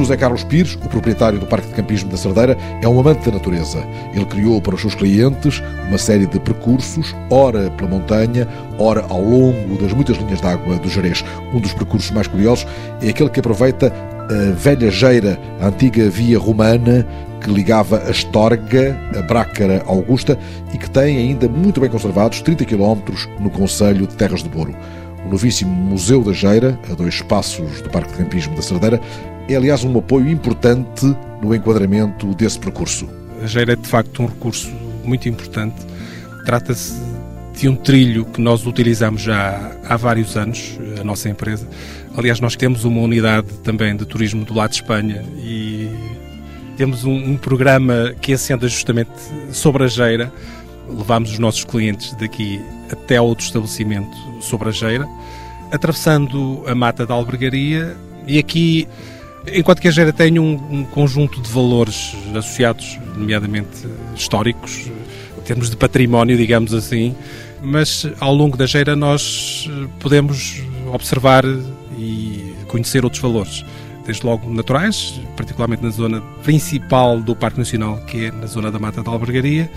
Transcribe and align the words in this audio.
José 0.00 0.16
Carlos 0.16 0.42
Pires, 0.42 0.74
o 0.74 0.88
proprietário 0.88 1.38
do 1.38 1.46
Parque 1.46 1.68
de 1.68 1.74
Campismo 1.74 2.10
da 2.10 2.16
Cerdeira, 2.16 2.56
é 2.82 2.88
um 2.88 2.98
amante 2.98 3.26
da 3.26 3.32
natureza. 3.32 3.78
Ele 4.14 4.24
criou 4.24 4.60
para 4.60 4.74
os 4.74 4.80
seus 4.80 4.94
clientes 4.94 5.62
uma 5.88 5.98
série 5.98 6.26
de 6.26 6.40
percursos, 6.40 7.14
ora 7.28 7.70
pela 7.72 7.90
montanha, 7.90 8.48
ora 8.78 9.04
ao 9.08 9.22
longo 9.22 9.76
das 9.80 9.92
muitas 9.92 10.16
linhas 10.16 10.40
de 10.40 10.46
água 10.46 10.76
do 10.76 10.88
Jerez. 10.88 11.22
Um 11.52 11.60
dos 11.60 11.74
percursos 11.74 12.10
mais 12.12 12.26
curiosos 12.26 12.66
é 13.02 13.10
aquele 13.10 13.28
que 13.28 13.40
aproveita 13.40 13.92
a 14.30 14.52
velha 14.52 14.90
Geira, 14.90 15.38
a 15.60 15.66
antiga 15.66 16.08
via 16.08 16.38
romana 16.38 17.06
que 17.40 17.50
ligava 17.50 18.02
a 18.06 18.10
Estorga, 18.10 18.98
a 19.18 19.22
Brácara 19.22 19.82
Augusta 19.86 20.38
e 20.72 20.78
que 20.78 20.88
tem 20.88 21.16
ainda 21.16 21.48
muito 21.48 21.80
bem 21.80 21.90
conservados 21.90 22.40
30 22.42 22.64
km 22.64 22.96
no 23.38 23.50
Conselho 23.50 24.06
de 24.06 24.14
Terras 24.14 24.42
de 24.42 24.48
Boro. 24.48 24.74
O 25.24 25.28
novíssimo 25.28 25.70
Museu 25.70 26.22
da 26.22 26.32
Geira, 26.32 26.78
a 26.90 26.94
dois 26.94 27.20
passos 27.22 27.80
do 27.82 27.90
Parque 27.90 28.12
de 28.12 28.18
Campismo 28.18 28.54
da 28.54 28.62
Cerdeira, 28.62 29.00
é 29.48 29.56
aliás 29.56 29.84
um 29.84 29.98
apoio 29.98 30.28
importante 30.28 31.06
no 31.42 31.54
enquadramento 31.54 32.34
desse 32.34 32.58
percurso. 32.58 33.08
A 33.42 33.46
Geira 33.46 33.72
é 33.72 33.76
de 33.76 33.86
facto 33.88 34.22
um 34.22 34.26
recurso 34.26 34.70
muito 35.04 35.28
importante. 35.28 35.76
Trata-se 36.44 37.00
de 37.54 37.68
um 37.68 37.76
trilho 37.76 38.24
que 38.24 38.40
nós 38.40 38.66
utilizamos 38.66 39.22
já 39.22 39.72
há 39.88 39.96
vários 39.96 40.36
anos, 40.36 40.78
a 40.98 41.04
nossa 41.04 41.28
empresa. 41.28 41.68
Aliás, 42.16 42.40
nós 42.40 42.56
temos 42.56 42.84
uma 42.84 43.00
unidade 43.00 43.48
também 43.62 43.94
de 43.96 44.04
turismo 44.04 44.44
do 44.44 44.54
lado 44.54 44.70
de 44.70 44.76
Espanha 44.76 45.22
e 45.36 45.88
temos 46.76 47.04
um, 47.04 47.12
um 47.12 47.36
programa 47.36 48.14
que 48.20 48.32
assenta 48.32 48.66
justamente 48.66 49.10
sobre 49.52 49.84
a 49.84 49.88
Geira. 49.88 50.32
Levamos 50.88 51.32
os 51.32 51.38
nossos 51.38 51.64
clientes 51.64 52.14
daqui 52.14 52.60
até 52.90 53.20
outro 53.20 53.44
estabelecimento 53.44 54.16
sobre 54.40 54.70
a 54.70 54.72
Geira, 54.72 55.06
atravessando 55.70 56.64
a 56.66 56.74
mata 56.74 57.06
da 57.06 57.14
albergaria 57.14 57.96
e 58.26 58.38
aqui 58.38 58.88
Enquanto 59.46 59.80
que 59.80 59.88
a 59.88 59.90
Geira 59.90 60.12
tem 60.12 60.38
um, 60.38 60.54
um, 60.70 60.84
conjunto 60.84 61.40
de 61.40 61.50
valores 61.50 62.14
associados, 62.34 62.98
nomeadamente 63.16 63.86
históricos, 64.14 64.90
em 65.38 65.40
termos 65.42 65.70
de 65.70 65.76
património, 65.76 66.36
digamos 66.36 66.74
assim, 66.74 67.14
mas 67.62 68.06
ao 68.20 68.34
longo 68.34 68.56
da 68.56 68.66
Geira 68.66 68.94
nós 68.94 69.68
podemos 69.98 70.62
observar 70.92 71.44
e 71.98 72.54
conhecer 72.66 73.04
outros 73.04 73.22
valores. 73.22 73.64
Desde 74.04 74.24
logo 74.24 74.52
naturais, 74.52 75.20
particularmente 75.36 75.82
na 75.82 75.90
zona 75.90 76.20
principal 76.42 77.20
do 77.20 77.36
Parque 77.36 77.58
Nacional, 77.58 77.98
que 78.06 78.26
é 78.26 78.32
na 78.32 78.46
zona 78.46 78.70
da 78.70 78.78
Mata 78.78 79.02
da 79.02 79.10
Albergaria, 79.10 79.70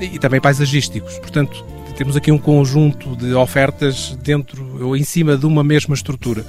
e 0.00 0.18
também 0.18 0.40
paisagísticos. 0.40 1.18
Portanto, 1.18 1.64
temos 1.96 2.16
aqui 2.16 2.30
um 2.30 2.38
conjunto 2.38 3.16
de 3.16 3.34
ofertas 3.34 4.16
dentro 4.22 4.86
ou 4.86 4.96
em 4.96 5.02
cima 5.02 5.36
de 5.36 5.46
uma 5.46 5.64
mesma 5.64 5.94
estrutura. 5.94 6.44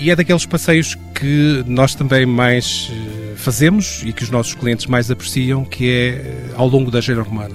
E 0.00 0.10
é 0.10 0.16
daqueles 0.16 0.46
passeios 0.46 0.96
que 1.14 1.62
nós 1.66 1.94
também 1.94 2.24
mais 2.24 2.90
eh, 2.90 3.34
fazemos 3.36 4.02
e 4.02 4.14
que 4.14 4.22
os 4.22 4.30
nossos 4.30 4.54
clientes 4.54 4.86
mais 4.86 5.10
apreciam, 5.10 5.62
que 5.62 5.90
é 5.90 6.08
eh, 6.08 6.54
ao 6.56 6.66
longo 6.66 6.90
da 6.90 7.02
Geira 7.02 7.20
Romana. 7.20 7.54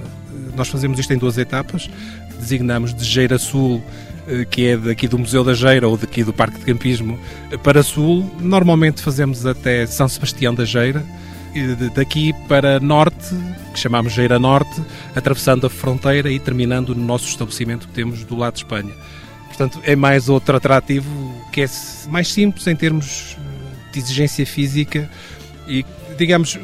Nós 0.54 0.68
fazemos 0.68 0.96
isto 1.00 1.12
em 1.12 1.18
duas 1.18 1.36
etapas, 1.38 1.90
designamos 2.38 2.94
de 2.94 3.04
Geira 3.04 3.36
Sul, 3.36 3.82
eh, 4.28 4.46
que 4.48 4.64
é 4.64 4.76
daqui 4.76 5.08
do 5.08 5.18
Museu 5.18 5.42
da 5.42 5.54
Geira 5.54 5.88
ou 5.88 5.96
daqui 5.96 6.22
do 6.22 6.32
Parque 6.32 6.60
de 6.60 6.66
Campismo, 6.66 7.18
para 7.64 7.82
Sul. 7.82 8.30
Normalmente 8.40 9.02
fazemos 9.02 9.44
até 9.44 9.84
São 9.84 10.08
Sebastião 10.08 10.54
da 10.54 10.64
Geira, 10.64 11.04
daqui 11.96 12.32
para 12.46 12.78
Norte, 12.78 13.34
que 13.74 13.80
chamamos 13.80 14.12
Geira 14.12 14.38
Norte, 14.38 14.80
atravessando 15.16 15.66
a 15.66 15.70
fronteira 15.70 16.30
e 16.30 16.38
terminando 16.38 16.94
no 16.94 17.04
nosso 17.04 17.26
estabelecimento 17.26 17.88
que 17.88 17.92
temos 17.92 18.22
do 18.22 18.36
lado 18.36 18.52
de 18.52 18.60
Espanha. 18.60 18.94
Portanto, 19.48 19.80
é 19.84 19.96
mais 19.96 20.28
outro 20.28 20.56
atrativo 20.56 21.34
que 21.52 21.62
é 21.62 21.66
mais 22.08 22.28
simples 22.28 22.66
em 22.66 22.76
termos 22.76 23.36
de 23.92 23.98
exigência 23.98 24.44
física 24.44 25.08
e, 25.66 25.84
digamos, 26.18 26.58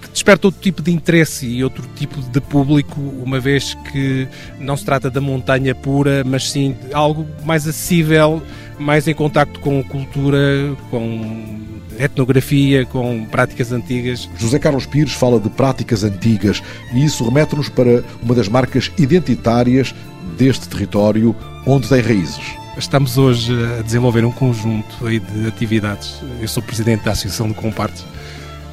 que 0.00 0.08
desperta 0.10 0.46
outro 0.46 0.60
tipo 0.60 0.80
de 0.80 0.90
interesse 0.90 1.46
e 1.46 1.62
outro 1.62 1.86
tipo 1.94 2.20
de 2.20 2.40
público, 2.40 3.00
uma 3.00 3.38
vez 3.38 3.74
que 3.92 4.26
não 4.58 4.76
se 4.76 4.84
trata 4.84 5.10
da 5.10 5.20
montanha 5.20 5.74
pura, 5.74 6.24
mas 6.24 6.50
sim 6.50 6.72
de 6.72 6.94
algo 6.94 7.26
mais 7.44 7.68
acessível, 7.68 8.42
mais 8.78 9.06
em 9.06 9.14
contacto 9.14 9.60
com 9.60 9.82
cultura, 9.84 10.74
com 10.90 11.77
etnografia, 11.98 12.86
com 12.86 13.24
práticas 13.24 13.72
antigas. 13.72 14.28
José 14.38 14.58
Carlos 14.58 14.86
Pires 14.86 15.12
fala 15.12 15.38
de 15.40 15.50
práticas 15.50 16.04
antigas 16.04 16.62
e 16.92 17.04
isso 17.04 17.24
remete-nos 17.24 17.68
para 17.68 18.02
uma 18.22 18.34
das 18.34 18.48
marcas 18.48 18.90
identitárias 18.98 19.94
deste 20.36 20.68
território 20.68 21.34
onde 21.66 21.88
tem 21.88 22.00
raízes. 22.00 22.40
Estamos 22.76 23.18
hoje 23.18 23.52
a 23.78 23.82
desenvolver 23.82 24.24
um 24.24 24.30
conjunto 24.30 24.96
de 25.08 25.48
atividades. 25.48 26.20
Eu 26.40 26.46
sou 26.46 26.62
presidente 26.62 27.04
da 27.04 27.10
Associação 27.10 27.48
de 27.48 27.54
Compartes 27.54 28.04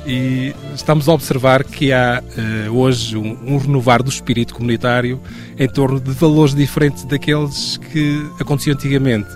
e 0.05 0.53
estamos 0.75 1.09
a 1.09 1.13
observar 1.13 1.63
que 1.63 1.91
há 1.91 2.21
uh, 2.21 2.71
hoje 2.71 3.17
um, 3.17 3.37
um, 3.47 3.57
renovar 3.57 4.03
do 4.03 4.09
espírito 4.09 4.53
comunitário 4.53 5.19
em 5.57 5.67
torno 5.67 5.99
de 5.99 6.11
valores 6.11 6.53
diferentes 6.53 7.03
daqueles 7.05 7.77
que 7.77 8.23
aconteciam 8.39 8.75
antigamente 8.75 9.27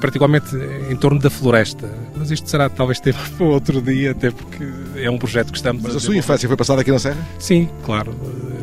particularmente 0.00 0.54
em 0.90 0.96
torno 0.96 1.18
da 1.18 1.30
floresta. 1.30 1.90
Mas 2.14 2.30
isto 2.30 2.48
será 2.48 2.68
talvez 2.68 3.00
tema 3.00 3.18
para 3.36 3.46
outro 3.46 3.80
dia, 3.80 4.12
até 4.12 4.30
porque 4.30 4.66
é 4.96 5.10
um 5.10 5.18
projeto 5.18 5.50
que 5.50 5.58
estamos 5.58 5.82
Mas 5.82 5.94
a, 5.94 5.96
a 5.98 6.00
sua 6.00 6.16
infância 6.16 6.48
foi 6.48 6.56
passada 6.56 6.80
aqui 6.80 6.90
na 6.90 6.98
Serra? 6.98 7.26
Sim, 7.38 7.68
claro. 7.84 8.14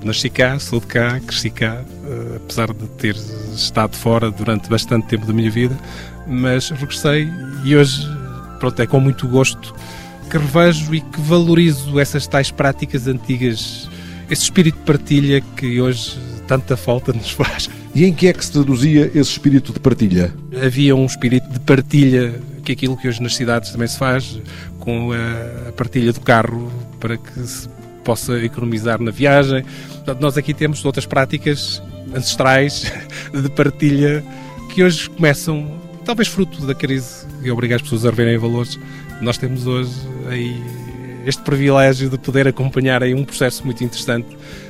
Nasci 0.04 0.30
cá, 0.30 0.60
sou 0.60 0.80
de 0.80 0.88
cá, 0.88 1.20
cresci 1.20 1.50
cá, 1.50 1.82
eh, 2.06 2.36
apesar 2.36 2.74
de 2.74 2.88
ter 2.90 3.16
estado 3.56 3.96
fora 3.96 4.30
durante 4.30 4.70
bastante 4.70 5.08
tempo 5.08 5.26
da 5.26 5.32
minha 5.32 5.50
vida, 5.50 5.78
mas 6.28 6.70
regressei 6.70 7.30
e 7.64 7.76
hoje, 7.76 8.06
pronto, 8.60 8.82
é 8.82 8.86
com 8.86 9.00
muito 9.00 9.28
gosto 9.28 9.74
que 10.30 10.38
revejo 10.38 10.96
e 10.96 11.00
que 11.00 11.22
valorizo 11.22 12.00
essas 12.00 12.26
tais 12.26 12.50
práticas 12.50 13.08
antigas, 13.08 13.88
esse 14.34 14.44
espírito 14.44 14.80
de 14.80 14.84
partilha 14.84 15.42
que 15.56 15.80
hoje 15.80 16.18
tanta 16.48 16.76
falta 16.76 17.14
nos 17.14 17.32
faz. 17.32 17.70
E 17.96 18.04
em 18.04 18.14
que 18.14 18.28
é 18.28 18.34
que 18.34 18.44
se 18.44 18.52
traduzia 18.52 19.06
esse 19.14 19.32
espírito 19.32 19.72
de 19.72 19.80
partilha? 19.80 20.34
Havia 20.64 20.96
um 20.96 21.06
espírito 21.06 21.48
de 21.50 21.60
partilha, 21.60 22.42
que 22.64 22.72
é 22.72 22.74
aquilo 22.74 22.98
que 22.98 23.08
hoje 23.08 23.22
nas 23.22 23.36
cidades 23.36 23.72
também 23.72 23.88
se 23.88 23.98
faz, 23.98 24.40
com 24.80 25.12
a 25.14 25.72
partilha 25.74 26.12
do 26.12 26.20
carro 26.20 26.72
para 27.00 27.16
que 27.16 27.40
se 27.48 27.70
possa 28.04 28.44
economizar 28.44 29.00
na 29.00 29.12
viagem. 29.12 29.64
Portanto, 29.98 30.20
nós 30.20 30.36
aqui 30.36 30.54
temos 30.54 30.84
outras 30.84 31.06
práticas 31.06 31.82
ancestrais 32.14 32.92
de 33.32 33.50
partilha 33.50 34.24
que 34.74 34.84
hoje 34.84 35.10
começam, 35.12 35.80
talvez 36.04 36.28
fruto 36.28 36.66
da 36.66 36.74
crise 36.74 37.28
e 37.44 37.52
obriga 37.52 37.76
as 37.76 37.84
pessoas 37.84 38.06
a 38.06 38.10
reverem 38.10 38.38
valores. 38.40 38.80
Nós 39.22 39.38
temos 39.38 39.68
hoje 39.68 39.94
aí 40.28 40.60
este 41.26 41.42
privilégio 41.42 42.10
de 42.10 42.18
poder 42.18 42.48
acompanhar 42.48 43.04
aí 43.04 43.14
um 43.14 43.24
processo 43.24 43.66
muito 43.66 43.84
interessante 43.84 44.28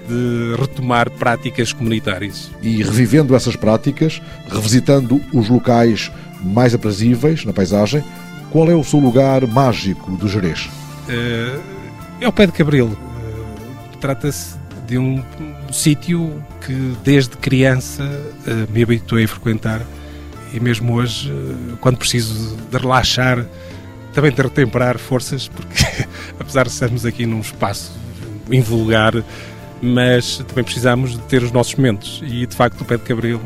de 0.07 0.55
retomar 0.59 1.09
práticas 1.09 1.73
comunitárias. 1.73 2.51
E 2.61 2.83
revivendo 2.83 3.35
essas 3.35 3.55
práticas, 3.55 4.21
revisitando 4.49 5.21
os 5.33 5.49
locais 5.49 6.11
mais 6.43 6.73
aprazíveis 6.73 7.45
na 7.45 7.53
paisagem, 7.53 8.03
qual 8.51 8.69
é 8.69 8.75
o 8.75 8.83
seu 8.83 8.99
lugar 8.99 9.47
mágico 9.47 10.11
do 10.11 10.27
Jerez? 10.27 10.69
Eh, 11.09 11.59
é 12.21 12.27
o 12.27 12.31
Pé 12.31 12.45
de 12.45 12.51
Cabril. 12.51 12.95
Eh, 12.95 13.97
trata-se 13.99 14.55
de 14.85 14.97
um 14.97 15.23
sítio 15.71 16.43
que 16.65 16.93
desde 17.03 17.35
criança 17.37 18.03
eh, 18.45 18.67
me 18.71 18.83
habituei 18.83 19.23
a 19.23 19.27
frequentar 19.27 19.81
e 20.53 20.59
mesmo 20.59 20.93
hoje, 20.93 21.33
quando 21.81 21.97
preciso 21.97 22.55
de 22.55 22.77
relaxar, 22.77 23.43
também 24.13 24.31
de 24.31 24.41
retemperar 24.41 24.97
forças, 24.97 25.47
porque 25.47 25.83
apesar 26.39 26.63
de 26.63 26.71
estarmos 26.71 27.05
aqui 27.05 27.25
num 27.25 27.39
espaço 27.41 27.91
invulgar, 28.51 29.13
mas 29.81 30.37
também 30.47 30.63
precisamos 30.63 31.11
de 31.11 31.19
ter 31.23 31.43
os 31.43 31.51
nossos 31.51 31.75
momentos. 31.75 32.21
E 32.25 32.45
de 32.45 32.55
facto, 32.55 32.81
o 32.81 32.85
pé 32.85 32.97
de 32.97 33.03
Cabril, 33.03 33.41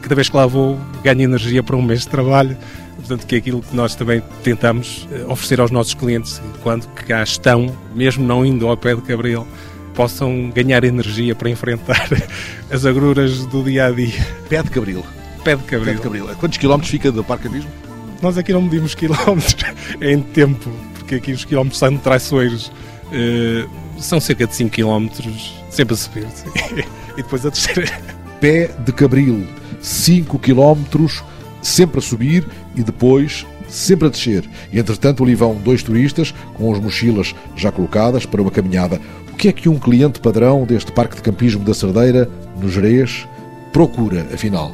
cada 0.00 0.14
vez 0.14 0.28
que 0.28 0.36
lá 0.36 0.46
vou, 0.46 0.78
ganho 1.02 1.22
energia 1.22 1.62
para 1.62 1.76
um 1.76 1.82
mês 1.82 2.00
de 2.00 2.08
trabalho. 2.08 2.56
Portanto, 2.96 3.26
que 3.26 3.34
é 3.34 3.38
aquilo 3.38 3.62
que 3.62 3.76
nós 3.76 3.94
também 3.94 4.22
tentamos 4.42 5.06
eh, 5.12 5.24
oferecer 5.28 5.60
aos 5.60 5.70
nossos 5.70 5.94
clientes, 5.94 6.40
quando 6.62 6.88
cá 6.88 7.22
estão, 7.22 7.76
mesmo 7.94 8.26
não 8.26 8.44
indo 8.44 8.66
ao 8.66 8.76
pé 8.76 8.96
de 8.96 9.02
Cabril, 9.02 9.46
possam 9.94 10.50
ganhar 10.50 10.82
energia 10.82 11.34
para 11.34 11.50
enfrentar 11.50 12.08
as 12.70 12.84
agruras 12.84 13.46
do 13.46 13.62
dia 13.62 13.86
a 13.86 13.90
dia. 13.90 14.26
Pé 14.48 14.62
de 14.62 14.70
Cabril. 14.70 15.04
Pé 15.44 15.56
de 15.56 15.62
Cabril. 15.62 15.92
Pé 15.92 15.94
de 15.94 16.02
Cabril. 16.02 16.26
Quantos 16.40 16.58
quilómetros 16.58 16.90
fica 16.90 17.12
do 17.12 17.22
Parque 17.22 17.46
Abismo? 17.46 17.85
Nós 18.22 18.38
aqui 18.38 18.52
não 18.52 18.62
medimos 18.62 18.94
quilómetros 18.94 19.56
em 20.00 20.20
tempo, 20.20 20.70
porque 20.94 21.16
aqui 21.16 21.32
os 21.32 21.44
quilómetros 21.44 21.78
são 21.78 21.96
traiçoeiros. 21.98 22.72
Uh, 23.06 23.68
são 23.98 24.20
cerca 24.20 24.46
de 24.46 24.54
5 24.54 24.70
quilómetros, 24.70 25.54
sempre 25.70 25.94
a 25.94 25.96
subir. 25.96 26.26
e 27.16 27.22
depois 27.22 27.46
a 27.46 27.50
descer. 27.50 27.92
Pé 28.40 28.70
de 28.84 28.92
Cabril, 28.92 29.46
5 29.80 30.38
quilómetros, 30.38 31.22
sempre 31.62 31.98
a 31.98 32.02
subir 32.02 32.46
e 32.74 32.82
depois 32.82 33.46
sempre 33.68 34.08
a 34.08 34.10
descer. 34.10 34.48
E 34.72 34.78
entretanto 34.78 35.24
ali 35.24 35.34
vão 35.34 35.54
dois 35.54 35.82
turistas 35.82 36.34
com 36.54 36.72
as 36.72 36.80
mochilas 36.80 37.34
já 37.56 37.72
colocadas 37.72 38.26
para 38.26 38.42
uma 38.42 38.50
caminhada. 38.50 39.00
O 39.32 39.36
que 39.36 39.48
é 39.48 39.52
que 39.52 39.68
um 39.68 39.78
cliente 39.78 40.20
padrão 40.20 40.64
deste 40.64 40.92
Parque 40.92 41.16
de 41.16 41.22
Campismo 41.22 41.64
da 41.64 41.74
Cerdeira, 41.74 42.30
no 42.60 42.70
Jerez, 42.70 43.26
procura, 43.72 44.26
afinal? 44.32 44.72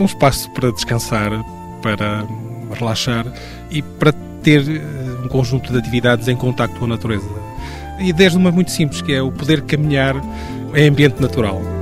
Um 0.00 0.04
espaço 0.04 0.50
para 0.52 0.72
descansar, 0.72 1.30
para 1.82 2.26
relaxar 2.74 3.26
e 3.70 3.82
para 3.82 4.12
ter 4.42 4.60
eh, 4.60 5.24
um 5.24 5.28
conjunto 5.28 5.72
de 5.72 5.78
atividades 5.78 6.28
em 6.28 6.36
contacto 6.36 6.78
com 6.78 6.84
a 6.86 6.88
natureza. 6.88 7.28
E 7.98 8.12
desde 8.12 8.38
uma 8.38 8.50
muito 8.50 8.70
simples, 8.70 9.02
que 9.02 9.12
é 9.12 9.20
o 9.20 9.30
poder 9.30 9.62
caminhar 9.62 10.16
em 10.74 10.88
ambiente 10.88 11.20
natural. 11.20 11.79